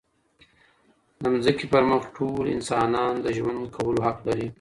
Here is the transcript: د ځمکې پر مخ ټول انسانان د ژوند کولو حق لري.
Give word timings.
د 1.21 1.23
ځمکې 1.45 1.65
پر 1.73 1.83
مخ 1.91 2.03
ټول 2.17 2.43
انسانان 2.55 3.13
د 3.19 3.27
ژوند 3.37 3.59
کولو 3.75 3.99
حق 4.07 4.17
لري. 4.27 4.47